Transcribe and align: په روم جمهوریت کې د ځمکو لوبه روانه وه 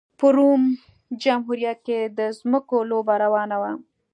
په 0.19 0.27
روم 0.35 0.61
جمهوریت 1.23 1.79
کې 1.87 1.99
د 2.17 2.19
ځمکو 2.39 2.77
لوبه 2.89 3.15
روانه 3.23 3.57
وه 3.61 3.71